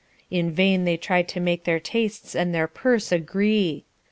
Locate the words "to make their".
1.27-1.79